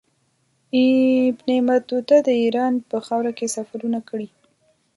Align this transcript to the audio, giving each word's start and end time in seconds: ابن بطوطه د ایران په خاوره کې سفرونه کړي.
ابن 1.29 1.49
بطوطه 1.67 2.17
د 2.27 2.29
ایران 2.43 2.73
په 2.89 2.97
خاوره 3.05 3.31
کې 3.37 3.47
سفرونه 3.55 3.99
کړي. 4.09 4.27